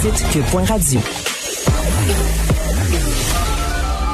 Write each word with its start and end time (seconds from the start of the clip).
site 0.00 0.24
cube.radio. 0.32 0.98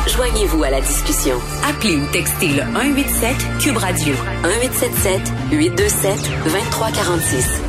Joignez-vous 0.09 0.65
à 0.65 0.71
la 0.71 0.81
discussion. 0.81 1.37
Appelez 1.65 1.95
ou 1.95 2.07
textez 2.11 2.49
le 2.49 2.63
187 2.63 3.37
Cube 3.61 3.77
Radio 3.77 4.15
1877 4.43 5.21
827 5.53 6.17
2346. 6.45 7.63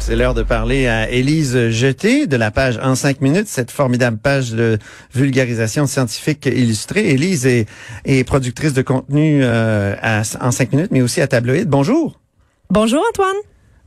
C'est 0.00 0.16
l'heure 0.16 0.34
de 0.34 0.42
parler 0.42 0.88
à 0.88 1.08
Élise 1.10 1.68
Jeté 1.68 2.26
de 2.26 2.36
la 2.36 2.50
page 2.50 2.80
En 2.82 2.96
cinq 2.96 3.20
minutes, 3.20 3.46
cette 3.46 3.70
formidable 3.70 4.18
page 4.18 4.50
de 4.50 4.78
vulgarisation 5.14 5.86
scientifique 5.86 6.46
illustrée. 6.46 7.10
Élise 7.10 7.46
est, 7.46 7.68
est 8.04 8.24
productrice 8.24 8.72
de 8.72 8.82
contenu 8.82 9.42
euh, 9.44 9.94
à, 10.02 10.22
en 10.40 10.50
cinq 10.50 10.72
minutes, 10.72 10.90
mais 10.90 11.02
aussi 11.02 11.20
à 11.20 11.28
Tabloïd. 11.28 11.68
Bonjour. 11.68 12.18
Bonjour 12.68 13.04
Antoine. 13.10 13.36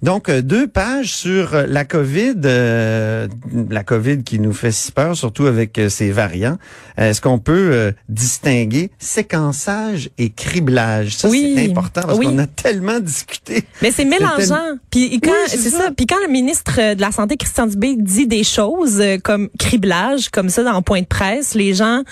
Donc, 0.05 0.29
euh, 0.29 0.43
deux 0.43 0.67
pages 0.67 1.15
sur 1.15 1.55
euh, 1.55 1.65
la 1.67 1.83
COVID, 1.83 2.35
euh, 2.45 3.27
la 3.71 3.83
COVID 3.83 4.23
qui 4.23 4.37
nous 4.37 4.53
fait 4.53 4.71
si 4.71 4.91
peur, 4.91 5.17
surtout 5.17 5.47
avec 5.47 5.81
ses 5.89 6.11
variants. 6.11 6.57
Est-ce 6.95 7.21
qu'on 7.21 7.39
peut 7.39 7.91
distinguer 8.07 8.91
séquençage 8.99 10.11
et 10.19 10.29
criblage? 10.29 11.17
Ça, 11.17 11.27
oui. 11.27 11.55
c'est 11.57 11.71
important 11.71 12.01
parce 12.05 12.19
qu'on 12.19 12.37
a 12.37 12.45
tellement 12.45 12.99
discuté. 12.99 13.63
Mais 13.81 13.89
c'est 13.91 14.05
mélangeant. 14.05 14.77
Puis 14.91 15.19
quand, 15.21 15.31
c'est 15.47 15.71
ça. 15.71 15.89
Puis 15.91 16.05
quand 16.05 16.21
le 16.25 16.31
ministre 16.31 16.93
de 16.93 17.01
la 17.01 17.11
Santé, 17.11 17.35
Christian 17.35 17.65
Dubé, 17.65 17.95
dit 17.97 18.27
des 18.27 18.43
choses 18.43 19.01
comme 19.23 19.49
criblage, 19.57 20.29
comme 20.29 20.49
ça, 20.49 20.63
dans 20.63 20.81
point 20.83 21.01
de 21.01 21.07
presse, 21.07 21.55
les 21.55 21.73
gens, 21.73 22.03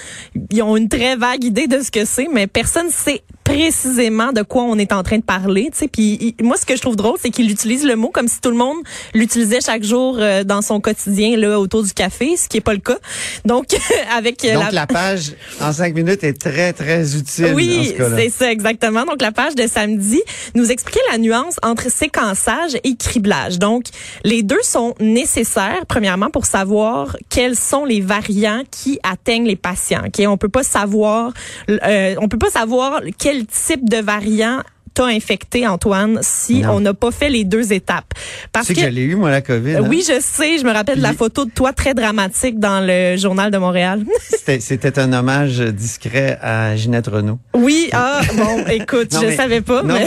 ils 0.51 0.63
ont 0.63 0.75
une 0.75 0.89
très 0.89 1.15
vague 1.15 1.43
idée 1.43 1.67
de 1.67 1.81
ce 1.81 1.91
que 1.91 2.05
c'est, 2.05 2.27
mais 2.33 2.47
personne 2.47 2.89
sait 2.89 3.21
précisément 3.43 4.31
de 4.31 4.41
quoi 4.41 4.63
on 4.63 4.77
est 4.77 4.91
en 4.93 5.03
train 5.03 5.17
de 5.17 5.23
parler. 5.23 5.69
Tu 5.71 5.79
sais, 5.79 5.87
puis 5.87 6.35
moi, 6.41 6.57
ce 6.57 6.65
que 6.65 6.75
je 6.75 6.81
trouve 6.81 6.95
drôle, 6.95 7.17
c'est 7.21 7.29
qu'il 7.29 7.49
utilise 7.49 7.85
le 7.85 7.95
mot 7.95 8.09
comme 8.09 8.27
si 8.27 8.39
tout 8.41 8.49
le 8.49 8.57
monde 8.57 8.77
l'utilisait 9.13 9.59
chaque 9.61 9.83
jour 9.83 10.17
euh, 10.19 10.43
dans 10.43 10.61
son 10.61 10.79
quotidien 10.79 11.37
là 11.37 11.59
autour 11.59 11.83
du 11.83 11.93
café, 11.93 12.35
ce 12.37 12.47
qui 12.47 12.57
est 12.57 12.61
pas 12.61 12.73
le 12.73 12.79
cas. 12.79 12.97
Donc 13.45 13.67
avec 14.15 14.43
euh, 14.45 14.53
donc 14.53 14.71
la... 14.71 14.87
page 14.87 15.33
en 15.61 15.71
cinq 15.73 15.93
minutes 15.95 16.23
est 16.23 16.39
très 16.39 16.73
très 16.73 17.15
utile. 17.15 17.53
Oui, 17.55 17.95
c'est 18.17 18.29
ça 18.29 18.51
exactement. 18.51 19.05
Donc 19.05 19.21
la 19.21 19.31
page 19.31 19.55
de 19.55 19.67
samedi 19.67 20.21
nous 20.55 20.71
expliquait 20.71 21.01
la 21.11 21.17
nuance 21.17 21.55
entre 21.63 21.91
séquençage 21.91 22.75
et 22.83 22.95
criblage. 22.95 23.59
Donc 23.59 23.85
les 24.23 24.43
deux 24.43 24.61
sont 24.63 24.95
nécessaires 24.99 25.85
premièrement 25.87 26.29
pour 26.29 26.45
savoir 26.45 27.17
quels 27.29 27.55
sont 27.55 27.85
les 27.85 28.01
variants 28.01 28.63
qui 28.71 28.99
atteignent 29.03 29.47
les 29.47 29.55
patients. 29.55 30.03
Ok, 30.05 30.23
on 30.27 30.37
peut 30.37 30.49
pas 30.49 30.63
savoir, 30.63 31.33
euh, 31.69 32.15
on 32.19 32.27
peut 32.27 32.37
pas 32.37 32.49
savoir 32.49 33.01
quel 33.17 33.32
quel 33.33 33.45
type 33.47 33.89
de 33.89 33.97
variant 33.97 34.61
t'a 34.93 35.05
infecté, 35.05 35.65
Antoine, 35.65 36.19
si 36.21 36.61
on 36.69 36.79
n'a 36.79 36.93
pas 36.93 37.09
fait 37.09 37.29
les 37.29 37.45
deux 37.45 37.73
étapes? 37.73 38.13
Parce 38.51 38.67
que, 38.67 38.73
que 38.73 38.81
j'allais 38.81 39.01
eu, 39.01 39.15
moi, 39.15 39.31
la 39.31 39.41
COVID. 39.41 39.77
Hein? 39.77 39.87
Oui, 39.89 40.03
je 40.07 40.19
sais. 40.21 40.59
Je 40.59 40.63
me 40.63 40.71
rappelle 40.71 40.97
de 40.97 41.01
la 41.01 41.13
photo 41.13 41.45
de 41.45 41.49
toi 41.49 41.73
très 41.73 41.95
dramatique 41.95 42.59
dans 42.59 42.85
le 42.85 43.17
Journal 43.17 43.49
de 43.49 43.57
Montréal. 43.57 44.05
C'était 44.59 44.99
un 44.99 45.11
hommage 45.13 45.59
discret 45.59 46.37
à 46.41 46.75
Ginette 46.75 47.07
Renault. 47.07 47.39
Oui, 47.55 47.89
ah, 47.91 48.21
bon, 48.35 48.65
écoute, 48.67 49.15
je 49.19 49.25
ne 49.25 49.35
savais 49.35 49.61
pas. 49.61 49.81
mais... 49.81 50.05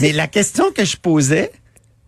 mais 0.00 0.12
la 0.12 0.26
question 0.26 0.72
que 0.72 0.84
je 0.84 0.96
posais, 0.96 1.52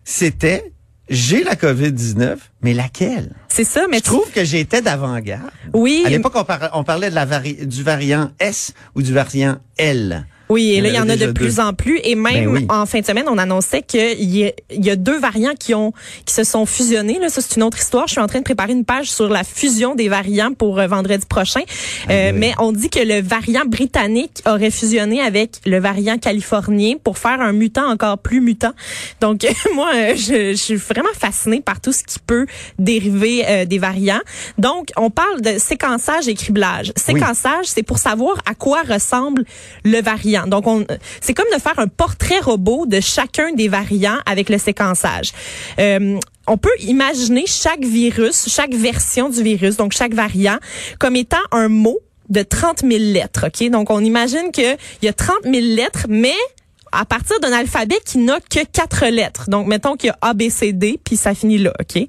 c'était 0.03 0.73
j'ai 1.09 1.43
la 1.43 1.55
COVID-19, 1.55 2.37
mais 2.61 2.73
laquelle? 2.73 3.31
C'est 3.47 3.63
ça, 3.63 3.87
mais 3.89 3.97
je 3.97 4.03
trouve 4.03 4.29
que 4.31 4.43
j'étais 4.43 4.81
d'avant-garde. 4.81 5.49
Oui. 5.73 6.03
À 6.05 6.09
l'époque, 6.09 6.33
on, 6.73 6.83
parlait 6.83 7.09
de 7.09 7.15
la 7.15 7.25
du 7.25 7.83
variant 7.83 8.29
S 8.39 8.73
ou 8.93 9.01
du 9.01 9.11
variant 9.11 9.57
L. 9.77 10.27
Oui, 10.51 10.71
et 10.71 10.81
là, 10.81 10.89
il 10.89 10.95
y 10.95 10.99
en 10.99 11.07
a 11.09 11.15
de 11.15 11.31
plus 11.31 11.59
en 11.59 11.73
plus. 11.73 11.99
Et 12.03 12.15
même 12.15 12.53
ben 12.53 12.65
en 12.69 12.87
fin 12.87 13.01
de 13.01 13.05
semaine, 13.05 13.25
on 13.27 13.37
annonçait 13.37 13.83
qu'il 13.83 14.19
y, 14.19 14.51
y, 14.71 14.89
a 14.89 14.95
deux 14.95 15.19
variants 15.19 15.53
qui 15.53 15.75
ont 15.75 15.93
qui 16.25 16.33
se 16.33 16.43
sont 16.43 16.65
fusionnés. 16.65 17.19
Là, 17.19 17.29
ça, 17.29 17.41
c'est 17.41 17.57
une 17.57 17.61
autre 17.61 17.77
histoire. 17.77 18.07
Je 18.07 18.13
suis 18.13 18.21
en 18.21 18.25
train 18.25 18.39
de 18.39 18.43
préparer 18.43 18.71
une 18.71 18.83
page 18.83 19.11
sur 19.11 19.29
la 19.29 19.43
fusion 19.43 19.93
des 19.93 20.09
variants 20.09 20.51
pour 20.53 20.79
euh, 20.79 20.87
vendredi 20.87 21.23
prochain. 21.27 21.61
Euh, 22.09 22.31
mais 22.33 22.53
on 22.57 22.71
dit 22.71 22.89
que 22.89 22.99
le 22.99 23.21
variant 23.21 23.63
britannique 23.65 24.41
aurait 24.47 24.71
fusionné 24.71 25.21
avec 25.21 25.57
le 25.67 25.79
variant 25.79 26.17
californien 26.17 26.95
pour 27.03 27.19
faire 27.19 27.41
un 27.41 27.51
mutant 27.51 27.87
encore 27.87 28.17
plus 28.17 28.41
mutant. 28.41 28.73
Donc, 29.21 29.45
moi, 29.75 29.91
euh, 29.93 30.15
je, 30.15 30.53
je, 30.53 30.57
suis 30.57 30.75
vraiment 30.77 31.13
fascinée 31.15 31.61
par 31.61 31.79
tout 31.79 31.91
ce 31.91 32.03
qui 32.03 32.17
peut 32.25 32.47
dériver 32.79 33.65
des 33.67 33.77
variants. 33.77 34.21
Donc, 34.57 34.89
on 34.97 35.11
parle 35.11 35.41
de 35.41 35.59
séquençage 35.59 36.27
et 36.27 36.33
criblage. 36.33 36.91
Séquençage, 36.95 37.65
c'est 37.65 37.83
pour 37.83 37.99
savoir 37.99 38.37
à 38.45 38.55
quoi 38.55 38.81
ressemble 38.81 39.45
le 39.83 40.01
variant. 40.01 40.38
Donc, 40.47 40.65
c'est 41.21 41.33
comme 41.33 41.47
de 41.53 41.59
faire 41.59 41.77
un 41.77 41.87
portrait 41.87 42.39
robot 42.39 42.85
de 42.85 42.99
chacun 42.99 43.51
des 43.53 43.67
variants 43.67 44.19
avec 44.25 44.49
le 44.49 44.57
séquençage. 44.57 45.31
Euh, 45.79 46.19
on 46.47 46.57
peut 46.57 46.69
imaginer 46.79 47.45
chaque 47.45 47.83
virus, 47.83 48.49
chaque 48.49 48.73
version 48.73 49.29
du 49.29 49.43
virus, 49.43 49.77
donc 49.77 49.93
chaque 49.93 50.13
variant, 50.13 50.57
comme 50.99 51.15
étant 51.15 51.37
un 51.51 51.67
mot 51.67 51.99
de 52.29 52.43
30 52.43 52.81
000 52.81 52.91
lettres. 52.91 53.47
Ok, 53.47 53.69
donc 53.69 53.89
on 53.89 54.03
imagine 54.03 54.51
qu'il 54.51 54.77
y 55.01 55.07
a 55.07 55.13
30 55.13 55.37
000 55.43 55.55
lettres, 55.55 56.05
mais 56.09 56.35
à 56.91 57.05
partir 57.05 57.39
d'un 57.39 57.51
alphabet 57.51 57.99
qui 58.05 58.17
n'a 58.17 58.39
que 58.39 58.65
quatre 58.65 59.05
lettres. 59.07 59.49
Donc, 59.49 59.67
mettons 59.67 59.95
qu'il 59.95 60.07
y 60.07 60.11
a 60.11 60.17
A, 60.21 60.33
B, 60.33 60.49
C, 60.49 60.73
D, 60.73 60.99
puis 61.03 61.17
ça 61.17 61.35
finit 61.35 61.57
là, 61.57 61.73
OK? 61.79 62.07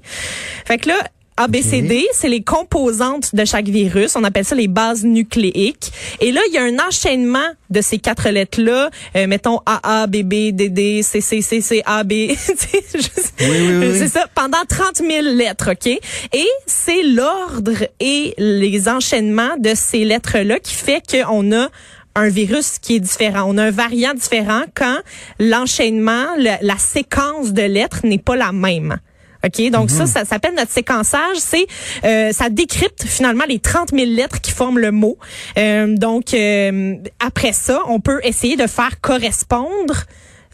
Fait 0.65 0.77
que 0.77 0.89
là, 0.89 0.95
ABCD, 1.41 2.05
c'est 2.13 2.29
les 2.29 2.43
composantes 2.43 3.33
de 3.33 3.45
chaque 3.45 3.67
virus. 3.67 4.15
On 4.15 4.23
appelle 4.23 4.45
ça 4.45 4.53
les 4.53 4.67
bases 4.67 5.03
nucléiques. 5.03 5.91
Et 6.19 6.31
là, 6.31 6.39
il 6.47 6.53
y 6.53 6.59
a 6.59 6.63
un 6.63 6.77
enchaînement 6.87 7.47
de 7.71 7.81
ces 7.81 7.97
quatre 7.97 8.29
lettres-là. 8.29 8.91
Euh, 9.15 9.25
mettons 9.25 9.59
AA, 9.65 10.05
BB, 10.05 10.51
DD, 10.51 11.01
CC, 11.01 11.41
CC, 11.41 11.81
AB. 11.83 12.13
c'est 12.37 14.07
ça, 14.07 14.27
pendant 14.35 14.63
30 14.69 14.97
000 14.97 15.35
lettres, 15.35 15.71
OK? 15.71 15.87
Et 15.87 16.47
c'est 16.67 17.01
l'ordre 17.01 17.87
et 17.99 18.35
les 18.37 18.87
enchaînements 18.87 19.57
de 19.57 19.71
ces 19.73 20.05
lettres-là 20.05 20.59
qui 20.59 20.75
fait 20.75 21.01
qu'on 21.09 21.51
a 21.53 21.69
un 22.13 22.29
virus 22.29 22.77
qui 22.77 22.97
est 22.97 22.99
différent. 22.99 23.45
On 23.47 23.57
a 23.57 23.63
un 23.63 23.71
variant 23.71 24.13
différent 24.13 24.63
quand 24.75 24.97
l'enchaînement, 25.39 26.27
la 26.37 26.77
séquence 26.77 27.51
de 27.51 27.63
lettres 27.63 28.01
n'est 28.03 28.19
pas 28.19 28.35
la 28.35 28.51
même. 28.51 28.99
OK? 29.45 29.69
Donc 29.71 29.89
ça, 29.89 30.03
mhm. 30.03 30.07
ça 30.07 30.25
s'appelle 30.25 30.55
notre 30.55 30.71
séquençage. 30.71 31.37
C'est 31.37 31.65
euh, 32.03 32.31
ça 32.31 32.49
décrypte 32.49 33.03
finalement 33.03 33.45
les 33.47 33.59
30 33.59 33.91
000 33.91 34.05
lettres 34.11 34.41
qui 34.41 34.51
forment 34.51 34.79
le 34.79 34.91
mot. 34.91 35.17
Euh, 35.57 35.95
donc 35.95 36.33
euh, 36.33 36.95
après 37.19 37.53
ça, 37.53 37.81
on 37.87 37.99
peut 37.99 38.19
essayer 38.23 38.55
de 38.55 38.67
faire 38.67 39.01
correspondre 39.01 40.03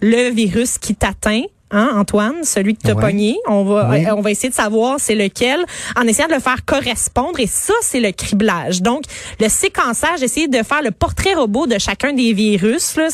le 0.01 0.29
virus 0.29 0.77
qui 0.77 0.95
t'atteint 0.95 1.43
Hein, 1.69 1.89
Antoine, 1.95 2.43
celui 2.43 2.75
que 2.75 2.83
tu 2.83 2.91
as 2.91 2.95
pogné. 2.95 3.37
On 3.45 3.65
va, 3.65 3.89
on 4.15 4.21
va 4.21 4.31
essayer 4.31 4.47
de 4.49 4.53
savoir 4.53 4.99
c'est 4.99 5.15
lequel 5.15 5.65
en 5.97 6.03
essayant 6.03 6.29
de 6.29 6.33
le 6.33 6.39
faire 6.39 6.63
correspondre. 6.65 7.41
Et 7.41 7.47
ça, 7.47 7.73
c'est 7.81 7.99
le 7.99 8.11
criblage. 8.11 8.81
Donc, 8.81 9.03
le 9.41 9.49
séquençage, 9.49 10.23
essayer 10.23 10.47
de 10.47 10.63
faire 10.63 10.81
le 10.81 10.91
portrait 10.91 11.33
robot 11.33 11.67
de 11.67 11.77
chacun 11.77 12.13
des 12.13 12.31
virus, 12.31 12.95
là, 12.95 13.09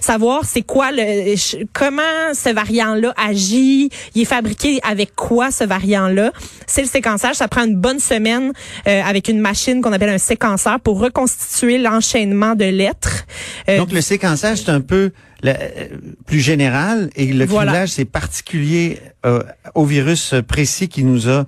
savoir 0.00 0.44
c'est 0.44 0.62
quoi 0.62 0.92
le, 0.92 1.34
comment 1.72 2.02
ce 2.32 2.50
variant-là 2.50 3.12
agit, 3.16 3.90
il 4.14 4.22
est 4.22 4.24
fabriqué 4.24 4.78
avec 4.88 5.16
quoi 5.16 5.50
ce 5.50 5.64
variant-là. 5.64 6.30
C'est 6.68 6.82
le 6.82 6.88
séquençage. 6.88 7.36
Ça 7.36 7.48
prend 7.48 7.64
une 7.64 7.76
bonne 7.76 7.98
semaine 7.98 8.52
euh, 8.86 9.02
avec 9.04 9.26
une 9.26 9.40
machine 9.40 9.82
qu'on 9.82 9.92
appelle 9.92 10.10
un 10.10 10.18
séquenceur 10.18 10.78
pour 10.78 11.00
reconstituer 11.00 11.78
l'enchaînement 11.78 12.54
de 12.54 12.66
lettres. 12.66 13.24
Euh, 13.68 13.78
Donc, 13.78 13.90
le 13.90 14.00
séquençage, 14.00 14.58
c'est 14.58 14.70
un 14.70 14.80
peu 14.80 15.10
le, 15.42 15.52
plus 16.26 16.40
général 16.40 17.10
et 17.16 17.32
le 17.32 17.46
criblage, 17.46 17.90
c'est 17.90 18.04
particulier 18.04 19.00
euh, 19.24 19.42
au 19.74 19.84
virus 19.84 20.34
précis 20.46 20.88
qui 20.88 21.04
nous 21.04 21.28
a 21.28 21.46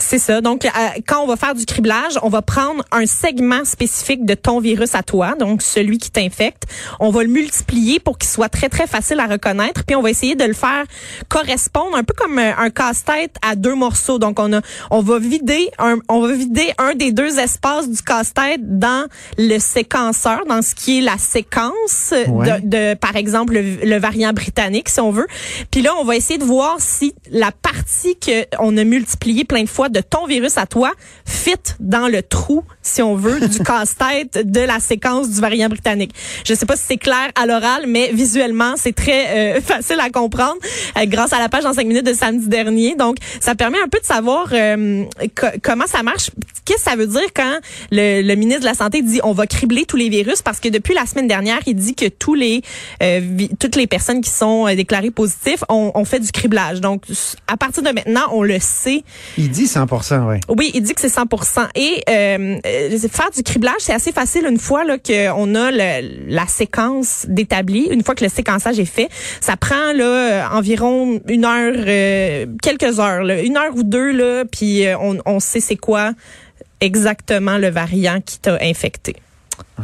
C'est 0.00 0.18
ça. 0.18 0.40
Donc, 0.42 0.66
euh, 0.66 0.68
quand 1.06 1.22
on 1.22 1.26
va 1.26 1.36
faire 1.36 1.54
du 1.54 1.64
criblage, 1.64 2.18
on 2.22 2.28
va 2.28 2.42
prendre 2.42 2.84
un 2.92 3.06
segment 3.06 3.64
spécifique 3.64 4.26
de 4.26 4.34
ton 4.34 4.60
virus 4.60 4.94
à 4.94 5.02
toi, 5.02 5.36
donc 5.36 5.62
celui 5.62 5.96
qui 5.96 6.10
t'infecte. 6.10 6.64
On 7.00 7.10
va 7.10 7.22
le 7.22 7.30
multiplier 7.30 7.98
pour 7.98 8.18
qu'il 8.18 8.28
soit 8.28 8.50
très, 8.50 8.68
très 8.68 8.86
facile 8.86 9.20
à 9.20 9.26
reconnaître. 9.26 9.84
Puis, 9.84 9.96
on 9.96 10.02
va 10.02 10.10
essayer 10.10 10.34
de 10.34 10.44
le 10.44 10.52
faire 10.52 10.84
correspondre 11.28 11.96
un 11.96 12.04
peu 12.04 12.12
comme 12.14 12.38
euh, 12.38 12.52
un, 12.58 12.68
casse-tête 12.68 13.36
à 13.40 13.56
deux 13.56 13.74
morceaux. 13.74 14.18
Donc, 14.18 14.38
on 14.38 14.52
a, 14.52 14.60
on 14.90 15.00
va 15.00 15.18
vider 15.18 15.70
un, 15.78 15.96
on 16.08 16.20
va 16.20 16.32
vider 16.32 16.70
un 16.76 16.94
des 16.94 17.12
deux 17.12 17.38
espaces 17.38 17.88
du 17.88 18.02
casse-tête 18.02 18.78
dans 18.78 19.06
le 19.38 19.58
séquenceur, 19.58 20.44
dans 20.46 20.60
ce 20.60 20.74
qui 20.74 20.98
est 20.98 21.02
la 21.02 21.16
séquence 21.16 22.12
de, 22.12 22.94
par 22.94 23.16
exemple, 23.16 23.54
le, 23.54 23.98
variant 23.98 24.32
britannique, 24.32 24.88
si 24.90 25.00
on 25.00 25.10
veut. 25.10 25.26
Puis 25.70 25.82
là, 25.82 25.92
on 25.98 26.04
va 26.04 26.16
essayer 26.16 26.38
de 26.38 26.44
voir 26.44 26.76
si 26.78 27.14
la 27.30 27.50
partie 27.50 28.16
qu'on 28.16 28.76
a 28.76 28.84
multipliée 28.84 29.37
plein 29.44 29.62
de 29.62 29.68
fois 29.68 29.88
de 29.88 30.00
ton 30.00 30.26
virus 30.26 30.58
à 30.58 30.66
toi 30.66 30.92
fit 31.24 31.54
dans 31.80 32.08
le 32.08 32.22
trou, 32.22 32.62
si 32.82 33.02
on 33.02 33.14
veut, 33.14 33.40
du 33.46 33.58
casse-tête 33.64 34.50
de 34.50 34.60
la 34.60 34.80
séquence 34.80 35.30
du 35.30 35.40
variant 35.40 35.68
britannique. 35.68 36.14
Je 36.44 36.54
sais 36.54 36.66
pas 36.66 36.76
si 36.76 36.84
c'est 36.86 36.96
clair 36.96 37.30
à 37.34 37.46
l'oral, 37.46 37.84
mais 37.86 38.10
visuellement, 38.12 38.74
c'est 38.76 38.94
très 38.94 39.56
euh, 39.56 39.60
facile 39.64 40.00
à 40.00 40.10
comprendre 40.10 40.56
euh, 40.96 41.06
grâce 41.06 41.32
à 41.32 41.38
la 41.38 41.48
page 41.48 41.64
en 41.64 41.72
5 41.72 41.86
minutes 41.86 42.06
de 42.06 42.12
samedi 42.12 42.48
dernier. 42.48 42.94
Donc, 42.94 43.16
ça 43.40 43.54
permet 43.54 43.80
un 43.80 43.88
peu 43.88 43.98
de 44.00 44.04
savoir 44.04 44.48
euh, 44.52 45.04
comment 45.62 45.86
ça 45.86 46.02
marche. 46.02 46.30
Qu'est-ce 46.64 46.84
que 46.84 46.90
ça 46.90 46.96
veut 46.96 47.06
dire 47.06 47.32
quand 47.34 47.58
le, 47.90 48.34
ministre 48.34 48.60
de 48.60 48.66
la 48.66 48.74
Santé 48.74 49.02
dit 49.02 49.20
on 49.24 49.32
va 49.32 49.46
cribler 49.46 49.84
tous 49.86 49.96
les 49.96 50.08
virus? 50.08 50.42
Parce 50.42 50.60
que 50.60 50.68
depuis 50.68 50.94
la 50.94 51.06
semaine 51.06 51.26
dernière, 51.26 51.60
il 51.66 51.74
dit 51.74 51.94
que 51.94 52.08
tous 52.08 52.34
les 52.34 52.62
toutes 53.58 53.76
les 53.76 53.86
personnes 53.86 54.20
qui 54.20 54.30
sont 54.30 54.66
déclarées 54.74 55.10
positives 55.10 55.64
ont, 55.68 55.92
ont 55.94 56.04
fait 56.04 56.20
du 56.20 56.30
criblage. 56.30 56.80
Donc, 56.80 57.04
à 57.46 57.56
partir 57.56 57.82
de 57.82 57.90
maintenant, 57.90 58.28
on 58.32 58.42
le 58.42 58.58
sait 58.60 59.02
Il 59.36 59.50
dit 59.50 59.64
100% 59.64 60.28
oui. 60.28 60.36
Oui, 60.48 60.70
il 60.74 60.82
dit 60.82 60.94
que 60.94 61.00
c'est 61.00 61.08
100 61.08 61.26
Et 61.74 62.02
euh, 62.08 62.58
faire 63.10 63.30
du 63.34 63.42
criblage, 63.42 63.80
c'est 63.80 63.94
assez 63.94 64.12
facile 64.12 64.46
une 64.46 64.58
fois 64.58 64.84
là 64.84 64.96
qu'on 64.98 65.54
a 65.54 65.70
la 65.70 66.46
séquence 66.46 67.26
d'établi, 67.28 67.88
une 67.90 68.02
fois 68.02 68.14
que 68.14 68.24
le 68.24 68.30
séquençage 68.30 68.78
est 68.78 68.84
fait. 68.84 69.08
Ça 69.40 69.56
prend 69.56 69.92
là 69.92 70.50
environ 70.52 71.20
une 71.28 71.44
heure, 71.44 71.74
euh, 71.76 72.46
quelques 72.62 72.98
heures, 73.00 73.22
là, 73.22 73.40
une 73.42 73.56
heure 73.56 73.74
ou 73.74 73.82
deux, 73.82 74.12
là, 74.12 74.44
puis 74.44 74.86
euh, 74.86 74.96
on 74.98 75.40
sait 75.40 75.60
c'est 75.60 75.76
quoi 75.76 76.12
exactement 76.80 77.58
le 77.58 77.68
variant 77.68 78.20
qui 78.24 78.38
t'a 78.38 78.58
infecté. 78.62 79.16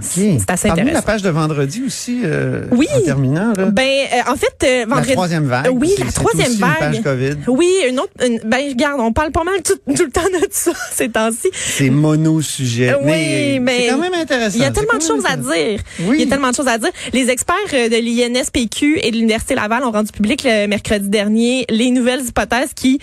C'est 0.00 0.38
assez 0.48 0.68
intéressant. 0.68 0.94
la 0.94 1.02
page 1.02 1.22
de 1.22 1.30
vendredi 1.30 1.82
aussi, 1.86 2.22
euh, 2.24 2.66
oui. 2.72 2.86
en 2.96 3.00
terminant. 3.02 3.52
Là. 3.56 3.66
Ben, 3.66 3.82
euh, 3.82 4.32
en 4.32 4.36
fait, 4.36 4.54
euh, 4.64 4.86
vendredi. 4.88 5.08
La 5.10 5.14
troisième 5.14 5.44
vague. 5.46 5.70
Oui, 5.72 5.94
la 5.98 6.12
troisième 6.12 6.52
vague. 6.54 6.70
Une 6.70 7.02
page 7.02 7.02
COVID. 7.02 7.36
Oui, 7.48 7.70
une 7.88 8.00
autre. 8.00 8.12
ben, 8.18 8.68
regarde, 8.68 9.00
on 9.00 9.12
parle 9.12 9.30
pas 9.30 9.44
mal 9.44 9.62
tout, 9.62 9.76
tout 9.94 10.04
le 10.04 10.10
temps 10.10 10.22
de 10.22 10.46
ça 10.50 10.72
ces 10.92 11.08
temps-ci. 11.08 11.50
C'est 11.54 11.90
mono-sujet. 11.90 12.94
Oui, 13.02 13.60
mais, 13.60 13.80
c'est 13.80 13.88
quand 13.88 13.98
même 13.98 14.14
intéressant. 14.14 14.56
Il 14.56 14.62
y 14.62 14.66
a 14.66 14.70
tellement 14.70 14.98
de 14.98 15.02
choses 15.02 15.24
à 15.28 15.36
dire. 15.36 15.80
Oui. 16.00 16.16
Il 16.18 16.20
y 16.20 16.22
a 16.24 16.26
tellement 16.26 16.50
de 16.50 16.56
choses 16.56 16.68
à 16.68 16.78
dire. 16.78 16.90
Les 17.12 17.30
experts 17.30 17.56
de 17.72 17.96
l'INSPQ 17.96 19.00
et 19.02 19.10
de 19.10 19.16
l'Université 19.16 19.54
Laval 19.54 19.84
ont 19.84 19.92
rendu 19.92 20.12
public 20.12 20.42
le 20.44 20.66
mercredi 20.66 21.08
dernier 21.08 21.66
les 21.68 21.90
nouvelles 21.90 22.24
hypothèses 22.24 22.72
qui 22.74 22.98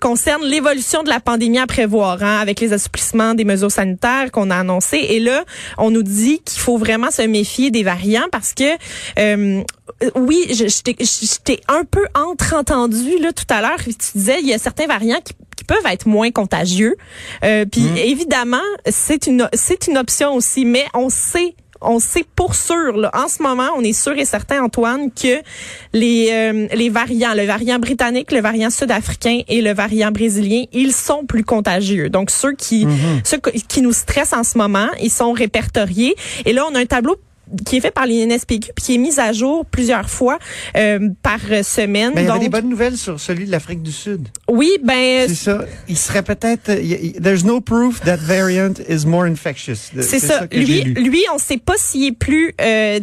concernent 0.00 0.44
l'évolution 0.44 1.02
de 1.02 1.08
la 1.08 1.20
pandémie 1.20 1.58
à 1.58 1.66
prévoir, 1.66 2.22
hein, 2.22 2.38
avec 2.40 2.60
les 2.60 2.72
assouplissements 2.72 3.34
des 3.34 3.44
mesures 3.44 3.70
sanitaires 3.70 4.30
qu'on 4.32 4.50
a 4.50 4.56
annoncées. 4.56 5.06
Et 5.10 5.20
là, 5.20 5.44
on 5.78 5.90
nous 5.90 6.02
dit 6.02 6.17
dit 6.18 6.40
qu'il 6.44 6.60
faut 6.60 6.78
vraiment 6.78 7.10
se 7.10 7.22
méfier 7.22 7.70
des 7.70 7.82
variants 7.82 8.26
parce 8.30 8.54
que 8.54 8.76
euh, 9.18 9.62
oui, 10.14 10.46
je, 10.50 11.42
t'ai 11.42 11.60
un 11.68 11.84
peu 11.84 12.04
entre-entendu 12.14 13.18
là 13.20 13.32
tout 13.32 13.46
à 13.48 13.60
l'heure. 13.60 13.78
Tu 13.84 14.18
disais 14.18 14.38
il 14.40 14.46
y 14.46 14.54
a 14.54 14.58
certains 14.58 14.86
variants 14.86 15.20
qui, 15.24 15.34
peuvent 15.66 15.92
être 15.92 16.06
moins 16.06 16.30
contagieux. 16.30 16.96
Euh, 17.44 17.66
puis 17.66 17.82
mmh. 17.82 17.96
évidemment, 17.98 18.68
c'est 18.86 19.26
une 19.26 19.50
c'est 19.52 19.86
une 19.86 19.98
option 19.98 20.34
aussi, 20.34 20.64
mais 20.64 20.86
on 20.94 21.10
sait 21.10 21.56
on 21.80 21.98
sait 21.98 22.24
pour 22.36 22.54
sûr, 22.54 22.96
là, 22.96 23.10
en 23.14 23.28
ce 23.28 23.42
moment, 23.42 23.68
on 23.76 23.82
est 23.82 23.92
sûr 23.92 24.16
et 24.16 24.24
certain, 24.24 24.62
Antoine, 24.62 25.10
que 25.10 25.42
les, 25.92 26.28
euh, 26.30 26.68
les 26.74 26.88
variants, 26.90 27.34
le 27.34 27.44
variant 27.44 27.78
britannique, 27.78 28.32
le 28.32 28.40
variant 28.40 28.70
sud-africain 28.70 29.40
et 29.48 29.60
le 29.62 29.72
variant 29.72 30.10
brésilien, 30.10 30.64
ils 30.72 30.92
sont 30.92 31.24
plus 31.26 31.44
contagieux. 31.44 32.10
Donc, 32.10 32.30
ceux 32.30 32.52
qui, 32.52 32.86
mhm. 32.86 33.20
ceux 33.24 33.38
qui 33.68 33.82
nous 33.82 33.92
stressent 33.92 34.32
en 34.32 34.44
ce 34.44 34.58
moment, 34.58 34.88
ils 35.02 35.10
sont 35.10 35.32
répertoriés. 35.32 36.14
Et 36.44 36.52
là, 36.52 36.64
on 36.70 36.74
a 36.74 36.80
un 36.80 36.86
tableau 36.86 37.16
qui 37.66 37.76
est 37.76 37.80
fait 37.80 37.90
par 37.90 38.06
l'INSPQ 38.06 38.72
puis 38.74 38.84
qui 38.84 38.94
est 38.94 38.98
mise 38.98 39.18
à 39.18 39.32
jour 39.32 39.64
plusieurs 39.66 40.10
fois 40.10 40.38
euh, 40.76 41.10
par 41.22 41.40
semaine. 41.62 42.12
Mais 42.14 42.22
il 42.22 42.26
y 42.26 42.30
avait 42.30 42.40
des 42.40 42.48
bonnes 42.48 42.68
nouvelles 42.68 42.96
sur 42.96 43.18
celui 43.20 43.46
de 43.46 43.50
l'Afrique 43.50 43.82
du 43.82 43.92
Sud. 43.92 44.28
Oui, 44.48 44.78
ben 44.82 45.26
c'est 45.28 45.34
ça. 45.34 45.64
Il 45.88 45.96
serait 45.96 46.22
peut-être 46.22 46.66
there's 47.20 47.44
no 47.44 47.60
proof 47.60 48.00
that 48.00 48.16
variant 48.16 48.74
is 48.88 49.06
more 49.06 49.24
infectious. 49.24 49.90
C'est 50.00 50.18
ça. 50.18 50.46
lui, 50.52 50.82
lui, 50.82 51.24
on 51.34 51.38
sait 51.38 51.58
pas 51.58 51.74
s'il 51.76 52.06
est 52.06 52.12
plus 52.12 52.54
euh, 52.60 53.00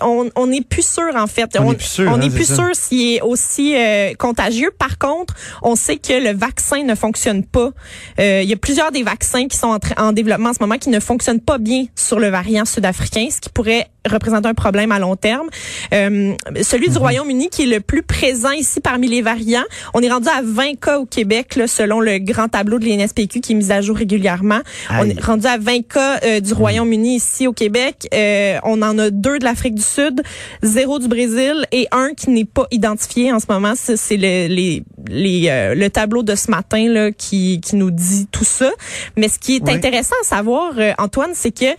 on 0.00 0.30
on 0.36 0.50
est 0.50 0.66
plus 0.66 0.86
sûr 0.86 1.14
en 1.14 1.26
fait. 1.26 1.56
On, 1.58 1.72
est 1.72 1.76
plus 1.76 1.86
sûr. 1.86 2.10
On 2.10 2.14
hein, 2.14 2.20
est 2.20 2.30
plus 2.30 2.54
sûr 2.54 2.70
s'il 2.72 3.16
est 3.16 3.20
aussi 3.22 3.74
euh, 3.76 4.14
contagieux. 4.14 4.70
Par 4.76 4.98
contre, 4.98 5.34
on 5.62 5.76
sait 5.76 5.96
que 5.96 6.12
le 6.12 6.36
vaccin 6.36 6.82
ne 6.84 6.94
fonctionne 6.94 7.44
pas. 7.44 7.70
Euh, 8.18 8.40
il 8.42 8.48
y 8.48 8.52
a 8.52 8.56
plusieurs 8.56 8.92
des 8.92 9.02
vaccins 9.02 9.46
qui 9.48 9.56
sont 9.56 9.78
en, 9.96 10.02
en 10.02 10.12
développement 10.12 10.50
en 10.50 10.54
ce 10.54 10.58
moment 10.60 10.78
qui 10.78 10.90
ne 10.90 11.00
fonctionnent 11.00 11.40
pas 11.40 11.58
bien 11.58 11.86
sur 11.94 12.18
le 12.18 12.28
variant 12.28 12.64
sud-africain, 12.64 13.28
ce 13.30 13.40
qui 13.40 13.48
pourrait 13.50 13.81
représente 14.10 14.46
un 14.46 14.54
problème 14.54 14.92
à 14.92 14.98
long 14.98 15.16
terme. 15.16 15.48
Euh, 15.94 16.34
celui 16.62 16.88
du 16.88 16.94
mhm. 16.94 16.98
Royaume-Uni 16.98 17.48
qui 17.50 17.62
est 17.62 17.66
le 17.66 17.80
plus 17.80 18.02
présent 18.02 18.50
ici 18.50 18.80
parmi 18.80 19.08
les 19.08 19.22
variants. 19.22 19.64
On 19.94 20.00
est 20.00 20.10
rendu 20.10 20.28
à 20.28 20.42
20 20.42 20.78
cas 20.80 20.98
au 20.98 21.06
Québec, 21.06 21.56
là, 21.56 21.66
selon 21.66 22.00
le 22.00 22.18
grand 22.18 22.48
tableau 22.48 22.78
de 22.78 22.84
l'INSPQ 22.84 23.40
qui 23.40 23.52
est 23.52 23.54
mis 23.54 23.70
à 23.70 23.80
jour 23.80 23.96
régulièrement. 23.96 24.60
On 24.90 25.04
est 25.04 25.20
rendu 25.20 25.46
à 25.46 25.58
20 25.58 25.86
cas 25.86 26.18
euh, 26.24 26.40
du 26.40 26.50
mhm. 26.50 26.58
Royaume-Uni 26.58 27.16
ici 27.16 27.46
au 27.46 27.52
Québec. 27.52 28.08
Euh, 28.12 28.58
on 28.64 28.82
en 28.82 28.98
a 28.98 29.10
deux 29.10 29.38
de 29.38 29.44
l'Afrique 29.44 29.74
du 29.74 29.82
Sud, 29.82 30.22
zéro 30.62 30.98
du 30.98 31.08
Brésil 31.08 31.66
et 31.70 31.86
un 31.92 32.14
qui 32.14 32.30
n'est 32.30 32.44
pas 32.44 32.66
identifié 32.70 33.32
en 33.32 33.38
ce 33.38 33.46
moment. 33.48 33.74
C'est 33.76 34.16
le, 34.16 34.48
les, 34.48 34.82
les, 35.08 35.48
euh, 35.48 35.74
le 35.74 35.90
tableau 35.90 36.22
de 36.22 36.34
ce 36.34 36.50
matin 36.50 36.88
là, 36.88 37.12
qui, 37.12 37.60
qui 37.60 37.76
nous 37.76 37.90
dit 37.90 38.26
tout 38.30 38.44
ça. 38.44 38.70
Mais 39.16 39.28
ce 39.28 39.38
qui 39.38 39.56
est 39.56 39.68
intéressant 39.68 40.16
à 40.22 40.24
savoir, 40.24 40.72
Antoine, 40.98 41.32
c'est 41.34 41.52
que 41.52 41.72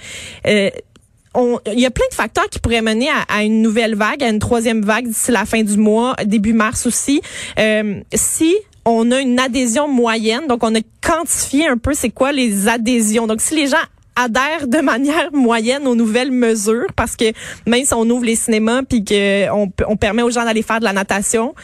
il 1.35 1.79
y 1.79 1.85
a 1.85 1.91
plein 1.91 2.05
de 2.09 2.15
facteurs 2.15 2.47
qui 2.49 2.59
pourraient 2.59 2.81
mener 2.81 3.09
à, 3.27 3.43
une 3.43 3.61
nouvelle 3.61 3.95
vague, 3.95 4.23
à 4.23 4.29
une 4.29 4.39
troisième 4.39 4.81
vague 4.81 5.07
d'ici 5.07 5.31
la 5.31 5.45
fin 5.45 5.63
du 5.63 5.77
mois, 5.77 6.15
début 6.25 6.53
mars 6.53 6.85
aussi. 6.85 7.21
Euh, 7.59 8.01
si 8.13 8.55
on 8.85 9.11
a 9.11 9.19
une 9.19 9.39
adhésion 9.39 9.87
moyenne, 9.87 10.47
donc 10.47 10.63
on 10.63 10.75
a 10.75 10.79
quantifié 11.01 11.67
un 11.67 11.77
peu 11.77 11.93
c'est 11.93 12.09
quoi 12.09 12.31
les 12.31 12.67
adhésions. 12.67 13.27
Donc 13.27 13.41
si 13.41 13.55
les 13.55 13.67
gens 13.67 13.77
adhèrent 14.15 14.67
de 14.67 14.79
manière 14.79 15.31
moyenne 15.33 15.87
aux 15.87 15.95
nouvelles 15.95 16.31
mesures 16.31 16.87
parce 16.95 17.15
que 17.15 17.25
même 17.65 17.85
si 17.85 17.93
on 17.93 18.09
ouvre 18.09 18.25
les 18.25 18.35
cinémas 18.35 18.81
puis 18.87 19.03
que 19.03 19.49
on, 19.51 19.71
on 19.87 19.97
permet 19.97 20.21
aux 20.21 20.29
gens 20.29 20.45
d'aller 20.45 20.61
faire 20.61 20.79
de 20.79 20.85
la 20.85 20.93
natation, 20.93 21.55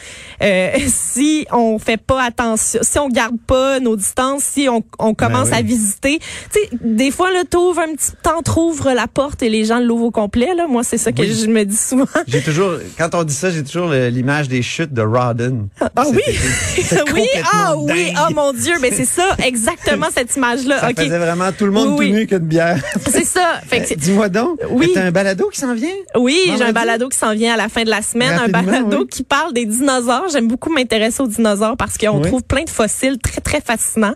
euh, 0.42 0.70
si 0.88 1.46
on 1.52 1.78
fait 1.78 1.96
pas 1.96 2.22
attention, 2.22 2.80
si 2.82 2.98
on 2.98 3.08
garde 3.08 3.36
pas 3.46 3.80
nos 3.80 3.96
distances, 3.96 4.42
si 4.42 4.68
on, 4.68 4.82
on 4.98 5.14
commence 5.14 5.50
ben 5.50 5.58
à 5.58 5.62
visiter, 5.62 6.18
tu 6.52 6.60
sais, 6.60 6.68
des 6.82 7.10
fois 7.10 7.30
là, 7.32 7.44
t'ouvres 7.48 7.80
un 7.80 7.94
petit 7.94 8.12
temps, 8.22 8.42
t'ouvres 8.42 8.92
la 8.92 9.06
porte 9.06 9.42
et 9.42 9.48
les 9.48 9.64
gens 9.64 9.80
l'ouvrent 9.80 10.06
au 10.06 10.10
complet 10.10 10.54
là. 10.54 10.66
Moi, 10.66 10.82
c'est 10.82 10.98
ça 10.98 11.12
que 11.12 11.24
je 11.24 11.46
me 11.46 11.64
dis 11.64 11.76
souvent. 11.76 12.06
J'ai 12.26 12.42
toujours, 12.42 12.72
quand 12.98 13.14
on 13.14 13.24
dit 13.24 13.34
ça, 13.34 13.50
j'ai 13.50 13.64
toujours 13.64 13.90
l'image 13.90 14.48
des 14.48 14.62
chutes 14.62 14.92
de 14.92 15.02
Rodden. 15.02 15.68
Ah 15.80 16.04
oui, 16.10 16.20
oui, 17.14 17.26
ah 17.52 17.76
oui, 17.76 18.12
oh 18.16 18.32
mon 18.34 18.52
Dieu, 18.52 18.74
mais 18.80 18.90
c'est 18.90 19.04
ça, 19.04 19.36
exactement 19.44 20.06
cette 20.14 20.34
image 20.36 20.64
là. 20.66 20.80
Ça 20.80 20.90
faisait 20.96 21.18
vraiment 21.18 21.52
tout 21.52 21.66
le 21.66 21.72
monde 21.72 21.96
tout 21.96 22.02
nu 22.02 22.26
que 22.26 22.39
bière. 22.42 22.82
C'est 23.08 23.24
ça. 23.24 23.60
Euh, 23.72 23.94
dis-moi 23.96 24.28
donc. 24.28 24.60
Oui. 24.70 24.90
T'as 24.94 25.04
un 25.04 25.10
balado 25.10 25.48
qui 25.48 25.60
s'en 25.60 25.74
vient? 25.74 25.88
Oui, 26.16 26.52
j'ai 26.56 26.64
un 26.64 26.72
balado 26.72 27.08
qui 27.08 27.18
s'en 27.18 27.32
vient 27.34 27.54
à 27.54 27.56
la 27.56 27.68
fin 27.68 27.84
de 27.84 27.90
la 27.90 28.02
semaine. 28.02 28.38
un 28.38 28.48
balado 28.48 29.06
qui 29.06 29.22
parle 29.22 29.52
des 29.52 29.66
dinosaures. 29.66 30.26
J'aime 30.32 30.48
beaucoup 30.48 30.72
m'intéresser 30.72 31.22
aux 31.22 31.26
dinosaures 31.26 31.76
parce 31.76 31.98
qu'on 31.98 32.20
trouve 32.20 32.42
plein 32.42 32.64
de 32.64 32.70
fossiles 32.70 33.18
très, 33.18 33.40
très 33.40 33.60
fascinants. 33.60 34.14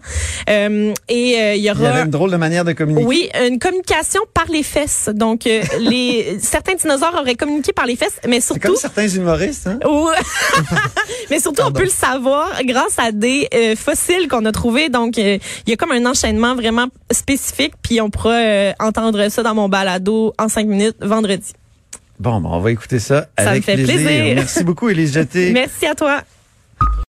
Euh, 0.48 0.92
et 1.08 1.38
euh, 1.38 1.54
il 1.54 1.62
y 1.62 1.70
aura... 1.70 1.80
Il 1.80 1.84
y 1.84 1.86
avait 1.86 2.02
une 2.02 2.10
drôle 2.10 2.30
de 2.30 2.36
manière 2.36 2.64
de 2.64 2.72
communiquer. 2.72 3.06
Oui, 3.06 3.30
une 3.46 3.58
communication 3.58 4.20
par 4.32 4.46
les 4.50 4.62
fesses. 4.62 5.10
Donc, 5.12 5.44
les 5.78 6.38
certains 6.40 6.74
dinosaures 6.74 7.16
auraient 7.20 7.34
communiqué 7.34 7.72
par 7.72 7.86
les 7.86 7.96
fesses, 7.96 8.18
mais 8.28 8.40
surtout... 8.40 8.68
comme 8.68 8.76
certains 8.76 9.08
humoristes, 9.08 9.66
hein? 9.66 9.78
mais 11.30 11.40
surtout, 11.40 11.62
on 11.66 11.72
peut 11.72 11.84
le 11.84 11.88
savoir 11.88 12.50
grâce 12.64 12.98
à 12.98 13.12
des 13.12 13.48
fossiles 13.76 14.28
qu'on 14.28 14.44
a 14.44 14.52
trouvés. 14.52 14.88
Donc, 14.88 15.16
il 15.16 15.40
y 15.66 15.72
a 15.72 15.76
comme 15.76 15.92
un 15.92 16.06
enchaînement 16.06 16.54
vraiment 16.54 16.86
spécifique, 17.10 17.74
puis 17.82 18.00
on 18.00 18.10
pourra 18.10 18.34
euh, 18.34 18.72
entendre 18.80 19.28
ça 19.28 19.42
dans 19.42 19.54
mon 19.54 19.68
balado 19.68 20.34
en 20.38 20.48
cinq 20.48 20.66
minutes 20.66 20.96
vendredi. 21.00 21.52
Bon, 22.18 22.40
ben, 22.40 22.50
on 22.52 22.60
va 22.60 22.70
écouter 22.70 22.98
ça, 22.98 23.28
ça 23.38 23.50
avec 23.50 23.66
me 23.66 23.76
fait 23.76 23.82
plaisir. 23.82 24.34
Merci 24.34 24.64
beaucoup, 24.64 24.88
Élise 24.88 25.12
Jeté. 25.12 25.52
Merci 25.52 25.86
à 25.86 25.94
toi. 25.94 26.22